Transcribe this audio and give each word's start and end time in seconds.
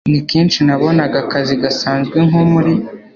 ni 0.11 0.19
kenshi 0.29 0.59
nabonaga 0.67 1.17
akazi 1.23 1.53
gasanzwe 1.63 2.17
nko 2.27 2.41
muri 2.51 2.73